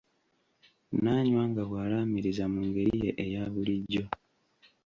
[1.01, 4.03] N'anywa nga bw'alaamiriza mu ngeri ye eya bulijjo.